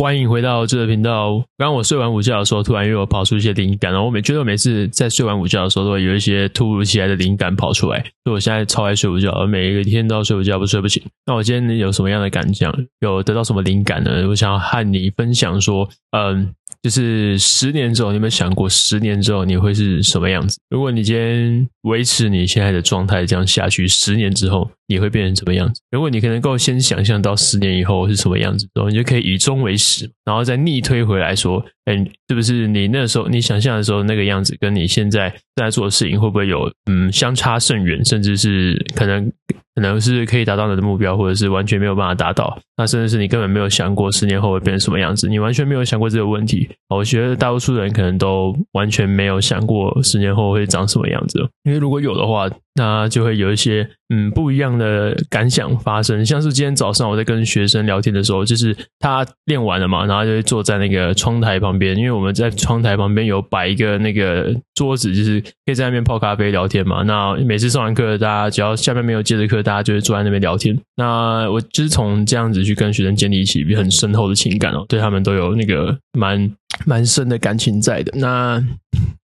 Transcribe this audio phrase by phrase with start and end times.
[0.00, 1.36] 欢迎回到这个频道。
[1.58, 8.00] 刚刚我睡完午觉的时候，突然又有跑出一些灵感，然后我每觉得每次在睡完午觉的时候，都会有一些突如其来的灵感跑出来。
[8.24, 11.02] 所以我现在超爱睡午觉，每一个天都要睡午觉，不睡不醒。
[11.26, 12.74] 那我今天有什么样的感想？
[13.00, 14.26] 有得到什么灵感呢？
[14.26, 16.54] 我想要和你分享说，嗯。
[16.82, 20.58] 就是十年之后，你有没有想过十年之后你会是什么样子？
[20.70, 25.80] 如果你今天维持你现在的状态这样下去，十年之后你会变成什么样子？
[25.90, 31.96] 如果你可能够先想象到十年以后是什么样子，然后你就可以以终为始，然后再逆推回来说，哎，
[32.28, 39.30] 是不是你那时候你想象的时候那个样子，跟你现在在做的事情会不会有嗯相差甚远，甚至是可能？
[39.74, 42.58] 可能是可以达到你的目标，或者是完全没有办法达到。
[42.76, 46.68] 那甚至是你根本没有想过十年后会变成什么样子，你完全没有想过这个问题。
[46.88, 51.46] 我觉得大多数人可能都完全没有想过十年后会长什么样子。
[51.64, 56.24] 因为如果有的话，那就会有一些嗯不一样的感想发生。
[56.24, 67.02] 像是今天早上我在跟学生聊天的时候，就是他练完了嘛，然后就会坐在那个窗台旁边，因为我们在窗台旁边有摆一个那个桌子，就是可以在那边泡咖啡聊天嘛。
[67.02, 70.78] 那每次上完课，大家只要下面没有接着课，大家就会坐在那边聊天。
[70.96, 76.50] 那我就是从这样子去跟学生建立起很深厚的情感哦，对他们都有那个蛮
[76.86, 78.12] 蛮深的感情在的。
[78.16, 78.62] 那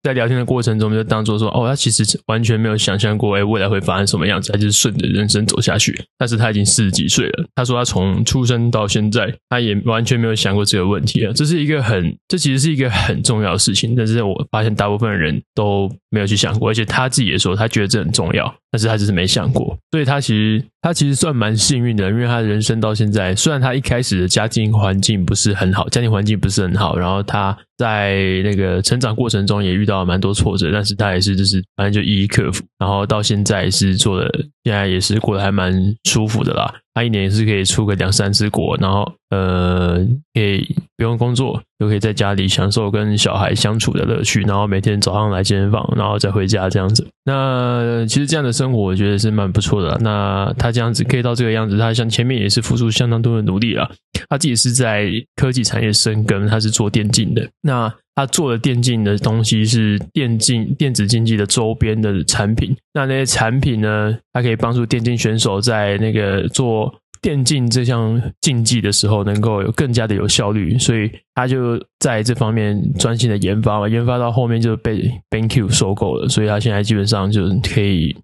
[0.02, 5.98] 在聊天的过程中，就当做说，哦，他其实完全没有想象过，哎，未来会发生什么样子，他就是顺着人生走下去。
[6.18, 11.32] 但是他已经四十几岁了，他说他从出生到现在，他也完全没有想过这个问题啊。
[11.34, 13.94] 这是一个很，这其实是一个很重要的事情。
[13.96, 18.54] 但是我发现大部分人都没有去想过，而且他自己也说，他觉得这很重要。
[18.74, 34.30] 但是他只是没想过，所以他其实他其实算蛮幸运的，因为他的人生到现在，虽然他一开始的家境环境不是很好，家庭环境不是很好，然后他在那个成长过程中也遇到了蛮多挫折，但是他也是就是反正就一一克服，然后到现在是做的，
[34.64, 35.72] 现在也是过得还蛮
[36.04, 36.72] 舒服的啦。
[36.94, 39.98] 他一年也是可以出个两三次国，然后呃，
[40.32, 40.64] 可以
[40.96, 47.04] 不用工作，就可以在家里享受跟小孩相处的乐趣，然后每天早上来健身房，然后再回家这样子。
[47.24, 49.98] 那其实这样的生活，我觉得是蛮不错的。
[50.02, 53.90] 那他这样子可以到这个样子，他像前面也是付出相当多的努力啦。
[54.28, 57.44] 他自己是在科技产业深耕，他是做电竞的。
[57.66, 62.76] 那他做的电竞的东西是电竞电子竞技的周边的产品。
[62.92, 70.78] 那那些产品呢，它可以帮助电竞选手在那个做电竞这项竞技的时候，能够有更加的有效率。
[70.78, 76.28] 所以他就在这方面专心的研发嘛，研发到后面就被 BenQ 收购了。
[76.28, 78.14] 所以他现在基本上就可以，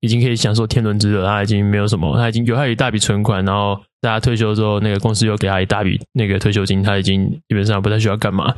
[0.00, 1.26] 已经可以享受天伦之乐。
[1.26, 3.80] 他已经没有什么，他已经有他一大笔存款，然后。
[4.00, 8.54] 大家退休之后，那个公司又给他一大笔那个退休金，他已经基本上不太需要干嘛。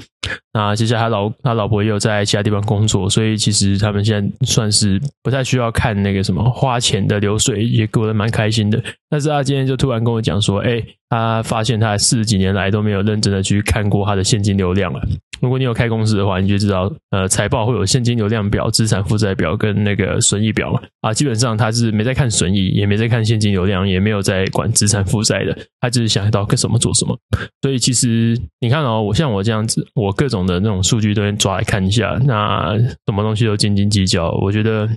[0.52, 8.78] 那接下来他老他老婆也有在其他地方工作，所以其实他们现在算是不太需要看那个什么花钱的流水，也过得蛮开心的。
[9.08, 10.78] 但是他今天就突然跟我讲说，哎，
[11.08, 15.00] 他发现他四十几年来都没有认真的去看过他的现金流量了。
[15.40, 20.80] 如果你有开公司的话，你就知道，呃，财报会有现金流量表、资产负债表跟那个损益表嘛。
[21.00, 27.18] 啊，基本上他是没在看损益，也没在看现金流量，也没有在管资产负债的，他只是想到干什么做什么。
[27.62, 34.88] 所以其实你看哦，我像我这样子，我各种的那种数据都抓来看一下，那什么东西都斤斤计较，我觉得。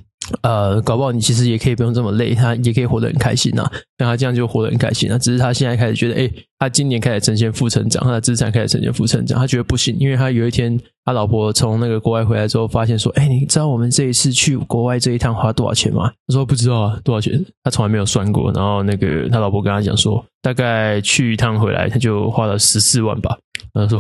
[0.42, 3.72] 呃，搞不好你其实也可以不用这么累，他也可以活得很开心呐、啊。
[3.98, 5.18] 像他这样就活得很开心啊。
[5.18, 16.12] 只是他现在开始觉得，哎，他今年开始呈现负成长，他的资产开始呈现负成长，他觉得不行，因为他有一天他老婆从那个国外回来之后，发现说，哎，你知道我们这一次去国外这一趟花多少钱吗？
[16.28, 17.44] 他说不知道啊，多少钱？
[17.64, 18.52] 他从来没有算过。
[18.54, 23.38] 然后那个他老婆跟他讲说，大概去一趟回来他就花了十四万吧。
[23.74, 24.00] 他说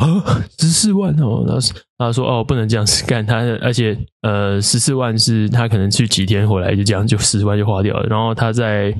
[0.59, 1.59] 十四万哦，然后
[2.05, 8.93] 他说哦，不能这样子干他，而且呃十四万是他可能去几天回来就这样就十万就花掉了，然后他在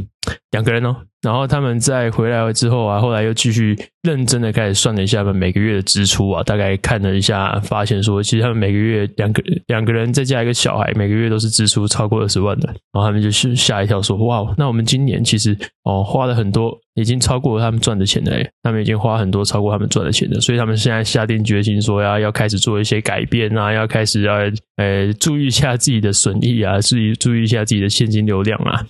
[0.51, 0.95] 两个人哦。
[1.23, 12.67] 然后他们在回来了之后啊，后来又继续认真的开始算了一下他们每个月的支出啊，大概看了一下，发现说其实他们每个月两个两个人再加一个小孩，每个月都是支出超过二十万的。
[12.91, 18.31] 然后他们就是吓一跳说，哇，那我们今年其实哦花了很多，已经超过他们赚的钱了。
[18.61, 24.35] 他们已经花很多超过他们赚的钱了，所以他们现在下定决心说要要开始做一些改变啊，要开始要
[24.77, 28.85] 呃注意一下自己的损益啊，注意注意一下自己的现金流量啊。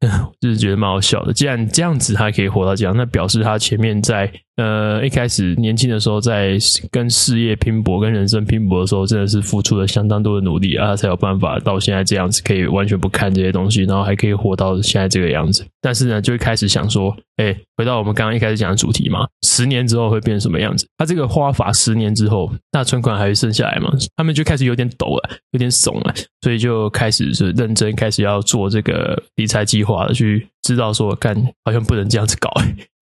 [0.40, 1.32] 就是觉得蛮好笑的。
[1.32, 6.56] 既然这样子他可以活到这样，那表示他前面在呃一开始年轻的时候，在
[6.90, 15.66] 跟事业拼搏、跟人生拼搏的时候，真的是付出了相当多的努力啊，他才有办法到现在这样子，可以完全不看这些东西，然后还可以活到现在这个样子。
[15.82, 20.86] 但是呢，就会开始想说，哎，回到我们刚刚一开始讲的主题嘛，十年之后会变成什么样子？
[20.98, 23.90] 他这个花法十年之后，那存款还会剩下来吗？
[24.14, 31.34] 他们就开始有点抖了，有点怂了，所以就开始是认真开始要做这个理财计划了，去知道说，干
[31.64, 32.50] 好像不能这样子搞，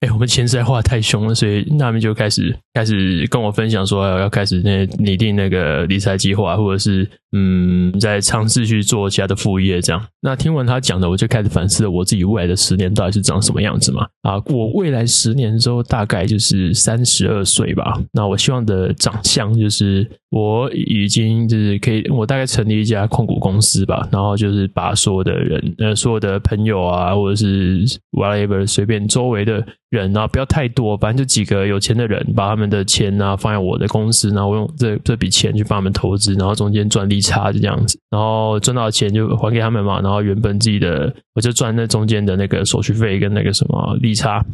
[0.01, 10.03] 哎、 我们钱在花太凶了，所以那边就开始开始跟我分享说，要开始那拟定那个理财计划，或者是嗯，在尝试去做其他的副业这样。
[10.21, 14.07] 那听完他讲的，我就开始反思了我自己未来的十年到底是长什么样子嘛？
[14.23, 18.01] 啊，我未来十年之后大概就是三十二岁吧。
[18.13, 44.45] 那我希望的长相就是我已经就是可以，我大概成立一家控股公司吧，然后就是把所有的人呃，所有的朋友啊，或者是是 whatever，随便周围的人啊，不要太多，反正就几个有钱的人，把他们的钱啊放在我的公司，然后我用这这笔钱去帮他们投资，然后中间赚利差就这样子，然后赚到钱就还给他们嘛，然后原本自己的我就赚那中间的那个手续费跟那个什么利差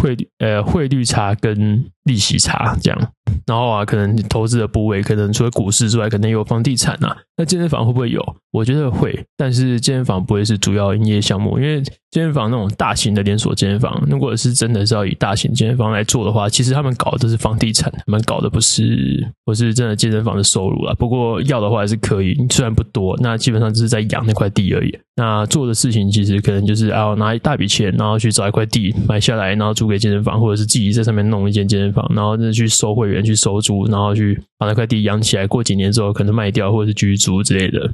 [0.00, 3.12] 汇率呃汇率差跟利息差这样，
[3.46, 8.20] 然后啊可能投资的部位可能除了股市之外，可能有房地产啊，那健身房会不会有？
[8.52, 20.94] 我觉得会，但是健身房不会是主要营业项目，因为健身房那种大型的连锁健身房，如果是真的是要以大型健身房来做的话，其实他们搞的都是房地产，他们搞的不是不是真的健身房的收入啊。
[20.94, 24.98] 不过要的话还是可以，虽然不多，那基本上就是在养那块地而已。
[25.14, 37.88] 那做的事情其实可能就是啊，拿一大笔钱，然后去找一块地买下来，然后租给健身房，或者是自己在上面弄一间健身房，然后就去收会员，去收租，然后去把那块地养起来，过几年之后可能卖掉，或者是居住之类的。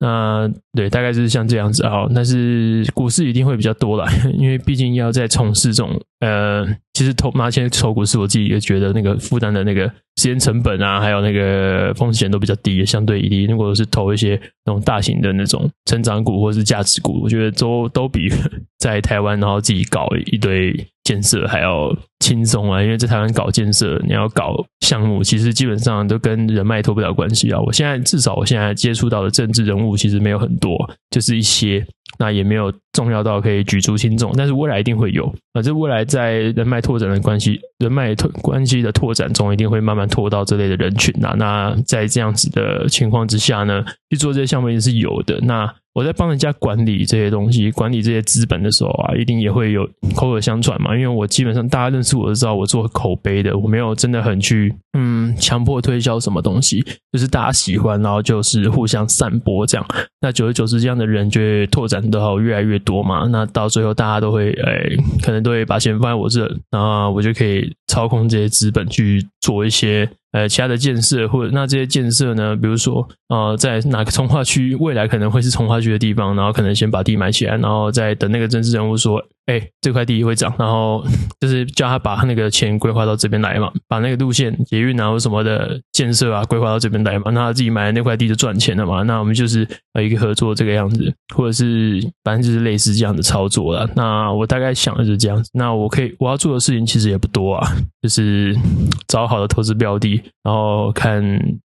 [0.00, 2.06] 那对，大概就是像这样子啊。
[2.14, 4.08] 但是股市一定会比较多啦，
[4.38, 6.64] 因为毕竟要在从事这种呃，
[6.94, 9.82] 其实投拿钱投股市，我自己也觉得那个负担的那个
[10.16, 18.28] 时间成本啊，还有那个风险都比较低，相对低如果是投一些那种大型的那种成长股或者是价值股，我觉得都都比
[18.78, 20.72] 在台湾然后自己搞一堆
[21.02, 22.82] 建设还要轻松啊。
[22.82, 27.60] 因为在台湾搞建设，你要搞项目，其实基本上都跟人脉脱不了关系啊。
[27.60, 30.76] 我现在至少我现在接触到的政治人物其实没有很多，
[31.10, 31.84] 就是一些。
[32.18, 35.62] 那也没有重要到可以举足轻重，但是未来一定会有啊！
[35.62, 41.36] 这未来在人脉拓展的关系、人脉拓关系的拓展中，一定会慢慢拓到这类的人群呐。
[41.38, 45.38] 那在这样子的情况之下呢，去做这些项目也是有的。
[45.42, 49.84] 那我在帮人家管理这些东西、管理这些资本的时候啊，一定也会有
[50.14, 50.94] 口耳相传嘛。
[50.94, 59.84] 因为我基本上大家认识我都知道，我做口碑的，我没有真的很去嗯强迫推销什么东西，就是大家喜欢，然后就是互相散播这样。
[60.20, 63.26] 那久而久之，这样的人就会拓展到越来越多嘛。
[63.26, 70.08] 那到最后，大家都会哎，可能都会把钱放在我这，然后我就可以操控这些资本去做一些。
[70.32, 79.22] 呃，其他的建设或者那这些建设呢，比如说呃，在哪个 从化区，未来可能会是从化区的地方，然后可能先把地买起来，然后再等那个政治人物说。
[79.48, 81.02] 哎，这块地会涨，然后
[81.40, 89.02] 就是叫他把那个钱规划到这边来嘛，把那个路线、捷运啊或什么的建设啊规划到这边来嘛，那他自己买的那块地就赚钱了嘛。
[89.04, 93.88] 那我们就是呃一个合作这个样子，或者是反正就是类似这样的操作了。
[93.96, 95.48] 那我大概想的是这样子。
[95.54, 97.66] 那我可以我要做的事情其实也不多啊，
[98.02, 98.54] 就是
[99.08, 101.22] 找好的投资标的，然后看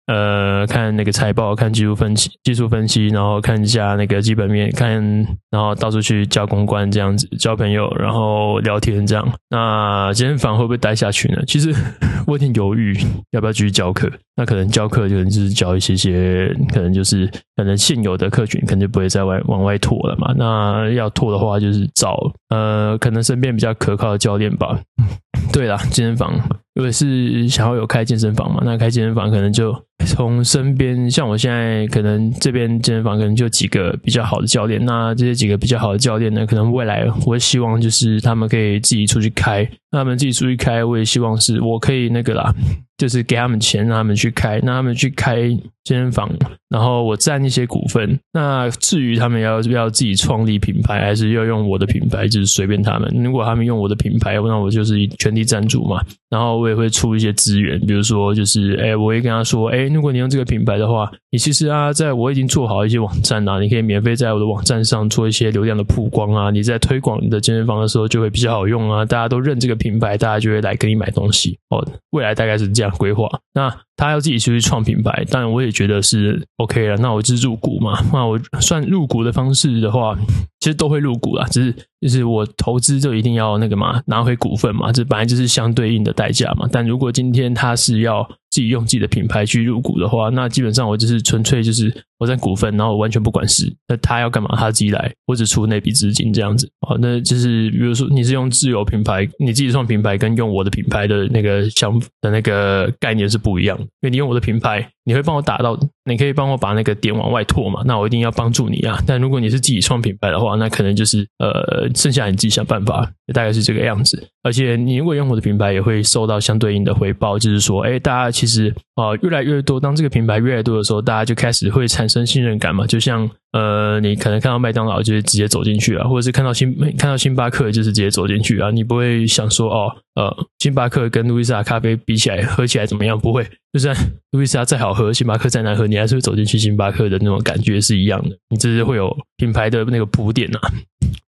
[0.08, 5.02] 呃看那个财报，看技术分析、技术分析，然后看一下那个基本面，看
[5.50, 7.90] 然后到处去交公关这样子，交朋友。
[7.98, 11.42] 然后聊天这样，那健身房会不会待下去呢？
[11.48, 11.74] 其实
[12.28, 12.98] 我有点犹豫，
[13.32, 14.10] 要不要继续教课？
[14.36, 20.34] 那可能教课就就是教一些些，可能就是可能现有的客群，肯定不会再外往外拓了嘛。
[20.36, 22.18] 那要拓的话，就是找
[22.50, 24.80] 呃，可能身边比较可靠的教练吧。
[25.54, 26.34] 对啦，健身房，
[26.76, 29.74] 如果是想要有开健身房嘛，那开健身房可能就
[30.08, 42.54] 从身边，像我现在可能这边健身房可能就几个比较好的教练，那这些几个比较好的教练呢，可能未来我希望就是他们可以自己出去开，那他们自己出去开，我也希望是我可以那个啦。
[42.96, 45.50] 就是给他们钱，让他们去开，让他们去开
[45.84, 46.30] 健身房，
[46.70, 48.18] 然后我占一些股份。
[48.32, 53.12] 那至于他们要不要自己创立品牌，还是要用我的品牌，就是随便他们。
[53.24, 56.02] 如果他们用我的品牌，那我就是全力赞助嘛。
[56.30, 66.50] 然后我也会出一些资源，比如说就是，哎，我会跟他说，哎，如果你用这个品牌的话，你其实啊，在我已经做好一些网站啊，你可以免费在我的网站上做一些流量的曝光啊。
[66.50, 71.58] 你在推广你的健身房的时候就会比较好用啊，大家都认这个品牌，大家就会来跟你买东西。
[71.70, 72.94] 哦，未来大概是这样。
[72.98, 76.96] 规划，那他要自己出去创品牌，当然我也觉得是 OK 了。
[76.98, 80.16] 那我就是入股嘛，那我算入股的方式的话，
[80.64, 86.66] 其实都会入股啦，只是就是我投资就一定要那个嘛，拿回股份嘛，这本来就是相对应的代价嘛。
[86.72, 91.94] 但如果今天他是要自己用自己的品牌去入股的话，那基本上我就是纯粹就是。
[92.24, 96.70] 我占股份，然后我完全不管事，那他要干嘛他自己来，我只出那笔资金这样子。
[96.88, 104.88] 好，那就是比如说你是用自有品牌，你自己创品牌跟用我的品牌的那个想的那个概念是不一样的，因为你用我的品牌。
[105.06, 107.82] 你会帮我打到，你可以帮我把那个点往外拓嘛？
[107.86, 108.98] 那我一定要帮助你啊！
[109.06, 114.26] 但如果你是自己创品牌的话，那可能就是呃，剩下你自己想办法，大概是这个样子。
[114.44, 122.86] 而且你如果用我的品牌，也会收到相对应的回报，就是说，哎，大家其实啊、越来越多，当这个品牌越来越多的时候，大家就开始会产生真信任感嘛。
[122.86, 129.96] 就像呃，你可能看到麦当劳，就是直接走进去啊，或者是看到星看到星巴克，就是直接走进去啊，你不会想说哦。
[130.16, 133.18] 呃，星巴克跟路易莎咖啡比起来，喝起来怎么样？
[133.20, 133.96] 不会，就算
[134.32, 138.38] 路易莎再好喝，星巴克再难喝，你还是会走进去星巴克的那种感觉是一样的。
[138.50, 140.60] 你这是会有品牌的那个铺垫呐。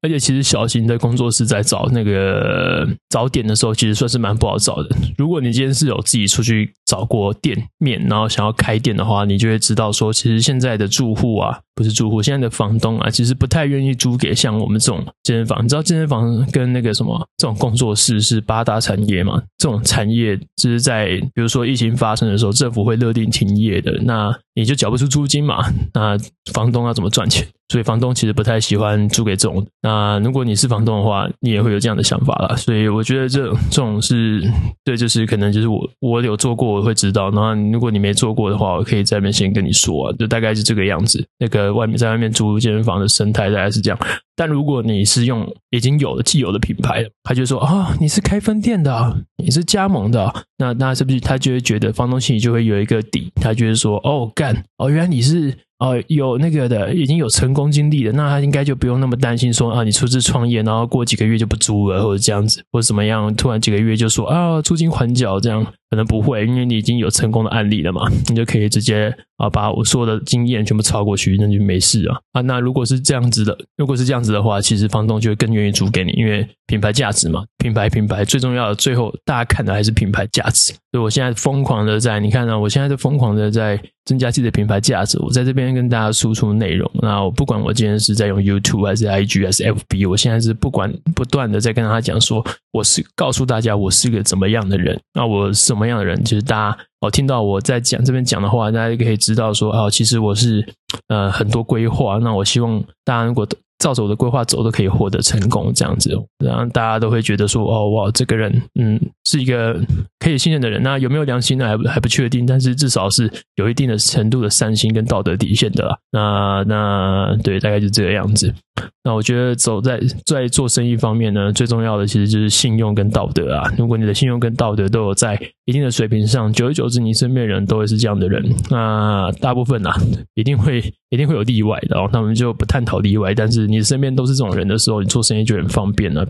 [0.02, 4.88] 而且其实小型的工作室在找那个找点的时候，其实算是蛮不好找的。
[5.19, 15.64] 如果你今天是有自己出去找过店面，然后想要开店的话，你就会知道说，其实现在的住户啊，不是住户，现在的房东啊，其实不太愿意租给像我们这种健身房。
[15.64, 19.42] 你知道健身房跟那个什么这种工作室是八大产业嘛？
[19.56, 25.64] 这种产业就是在比如说疫情发生的时候，政府会勒令停业的，那你就缴不出租金嘛？
[25.94, 26.18] 那
[26.52, 27.46] 房东要怎么赚钱？
[27.70, 29.64] 所以房东其实不太喜欢租给这种。
[29.80, 32.56] 那如果你是房东的话，你也会有这样的想法啦。
[32.56, 34.42] 所以我觉得这这种是
[34.84, 37.30] 对，就是可能就是我我有做过，我会知道。
[37.30, 41.25] 然后如果你没做过的话，我可以在那边先跟你说啊，就大概是这个样子。
[41.38, 43.98] 那个外面在外面租健身房的生态大概是这样。
[44.36, 53.30] 但如果你是用已经有的既有的品牌，他就说啊、你是开分店的、你是加盟的、那那是不是他就会觉得房东心里就会有一个底？
[53.36, 55.54] 他就是说哦干哦，原来你是。
[55.80, 65.66] 哦，有那个的，已经有成功经历的，那他应该就不用那么担心说啊，你出资创业，然后过几个月就不租了，或者这样子，或者怎么样，突然几个月就说啊，租金还缴这样。
[65.90, 72.40] 可能不会，因为你已经有成功的案例了嘛， 你就可以直接啊把我说的经验全部抄过去，那就没事啊啊。
[72.42, 80.73] 那如果是这样子的，如果是这样子的话，其实房东就会更愿意租给你，因为品牌价值嘛，品牌品牌最重要的，最后大家看的还是品牌价值。
[80.92, 85.16] 所以我现在疯狂的在，你看呢、啊，我现在在疯狂的在增加自己的品牌价值。
[85.20, 95.79] 我在这边跟大家输出内容，那我不管我今天是在用 YouTube 还是 IG 还是 FB，我现在是不管不断的在跟他讲说，我是告诉大家我是个怎么样的人，那我什么。
[95.80, 96.22] 什么样的人？
[96.25, 100.62] 就是大家哦，听到我在讲这边讲的话，大家就可以知道说哦，其实我是
[101.08, 102.18] 呃很多规划。
[102.18, 103.49] 那我希望大家如果
[103.80, 109.76] 照着我的规划走，都可以获得成功，这样子，然后大家都会觉得说哦哇，这个人嗯是一个
[110.20, 110.80] 可以信任的人。
[110.82, 111.66] 那有没有良心呢？
[111.66, 115.99] 还还不确定，但是至少是有一定的程度的善心跟道德底线的啦。
[116.12, 118.54] 那那对，大概就这个样子。
[119.02, 123.70] 那我觉得走在在做生意方面呢，最重要的其实就是信用跟道德啊。
[123.76, 128.42] 如果你的信用跟道德都有在一定的水平上，久而久之，你身边人都会是这样的人。
[128.70, 129.94] 那大部分啊，
[130.34, 132.08] 一定会一定会有例外的哦。
[132.12, 133.34] 那我们就不探讨例外。
[133.34, 136.26] 但是你身边都是这种人的时候，你做生意就很方便了。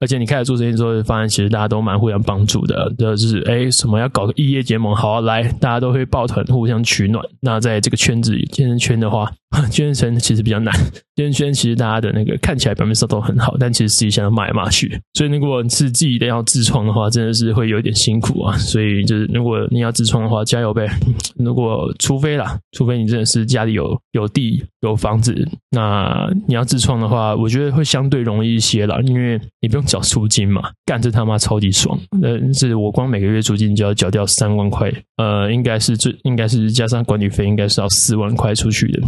[0.00, 2.92] 而且你开始做生意之后，发现其实大家都蛮互相帮助的。
[2.96, 7.24] 就是哎，什么要搞个异业结盟，好啊，来，大家都会抱团互相取暖。
[7.40, 9.30] 那在这个圈子里，健身圈的话，
[9.70, 10.72] 健身圈其实比较难。
[11.16, 15.00] 健身圈其实大家的那个看起来表面上都很好，但其实实际上骂来骂去。
[15.14, 18.56] 所以如果你是自己的要自创的话，真的是会有一点辛苦啊。
[18.56, 20.86] 所以就是如果你要自创的话，加油呗。
[21.36, 25.34] 如果除非啦，除非你真的是家里有有地有房子，
[25.70, 31.98] 那你要自创的话，我觉得会相对容易一些啦，因为你不用缴租金嘛，干这他妈超级爽。
[32.22, 39.02] 呃，是我光每个月租金就要缴掉三万块，呃，应该是最应该是加上管理费，应该是要四万块出去的。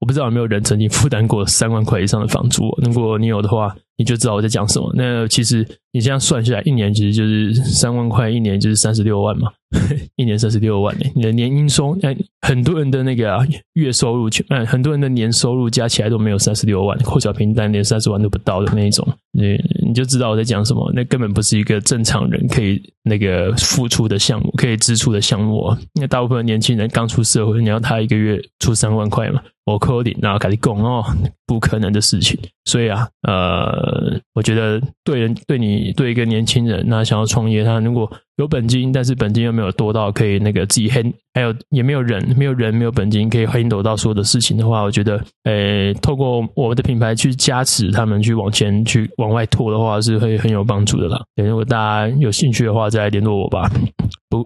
[0.00, 4.92] 我不知道有没有人曾经负担过三万块以上的房租，如果你有的话，你就知道我在讲什么。
[4.96, 9.50] 那其实你这样算下来，一年其实就是三万块，一年就是三十六万嘛，
[10.16, 11.04] 一年三十六万呢。
[11.14, 11.96] 你的年应收，
[12.42, 13.38] 很多人的那个、啊、
[13.74, 20.90] 月收入，嗯，很多人的年收入加起来都没有三十六万，扣小平单连三十万都不到的那一种，你你就知道我在讲什么。
[20.94, 25.76] 那根本不是一个正常人可以那个付出的项目，可以支出的项目。
[25.94, 29.40] 因为大部分年轻人刚出社会，你要他一个月出三万块嘛。
[29.66, 31.02] 我扣你，然后开始供哦，
[31.46, 32.38] 不可能的事情。
[32.66, 41.02] 所以啊，呃，我觉得对人对你对一个年轻人，那想要创业，他如果有本金，但是本金又没有多到可以那个自己黑
[41.34, 51.22] 还有也没有人，没有人，没有本金可以黑走到所有的事情的话，我觉得，呃，透过我们的品牌去加持他们去往前去往外拓的话，是会很有帮助的啦。
[51.36, 53.70] 如果大家有兴趣的话，再来联络我吧。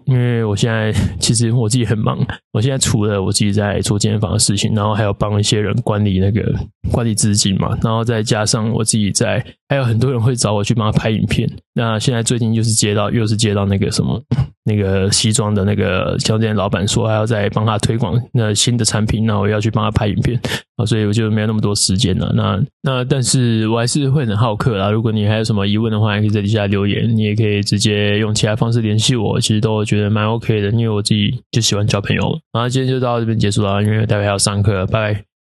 [0.07, 2.19] 因为我现在其实我自己很忙，
[2.53, 6.53] 我现在除了我自己在做健身房的事情，然后还要帮一些人管理那个
[6.91, 11.49] 管理资金嘛，然后再加上我自己在，还有很多人会找我去帮他拍影片。
[11.75, 14.21] 那现在最近就是接到，又是接到那个什么。
[14.69, 20.39] 那个西装的那个酒店老板说还要再帮他推广那新的产品，那我要去帮他拍影片
[20.77, 22.31] 啊，所以我就没有那么多时间了。
[22.37, 24.91] 那那但是我还是会很好客啦。
[24.91, 32.39] 如果你还有什么疑问的话，也可以在底下留言，你也可以直接用其他方式联系我，其实都觉得蛮 OK 的，因为我自己就喜欢交朋友。
[32.53, 35.28] 然后今天就到这边结束了，因为待会还要上课，拜拜。